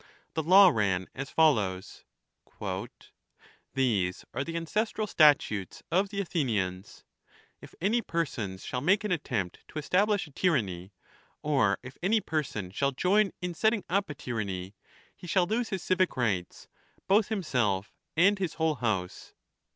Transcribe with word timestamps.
The 0.33 0.41
law 0.41 0.69
ran 0.69 1.07
as 1.13 1.29
follows:" 1.29 2.05
These 3.75 4.25
are 4.33 4.43
the 4.43 4.55
ancestral 4.55 5.05
statutes 5.05 5.83
of 5.91 6.09
the 6.09 6.19
Athenians; 6.19 7.03
if 7.61 7.75
any 7.79 8.01
persons 8.01 8.65
shall 8.65 8.81
make 8.81 9.03
an 9.03 9.11
attempt 9.11 9.59
to 9.67 9.77
establish 9.77 10.25
a 10.25 10.31
tyranny, 10.31 10.91
or 11.43 11.77
if 11.83 11.99
any 12.01 12.19
person 12.19 12.71
shall 12.71 12.91
join 12.93 13.31
in 13.43 13.53
setting 13.53 13.83
up 13.89 14.09
a 14.09 14.15
tyranny, 14.15 14.73
he 15.15 15.27
shall 15.27 15.45
lose 15.45 15.69
his 15.69 15.83
civic 15.83 16.17
rights, 16.17 16.67
both 17.07 17.27
himself 17.27 17.93
and 18.17 18.39
his 18.39 18.55
whole 18.55 18.77
house." 18.81 19.35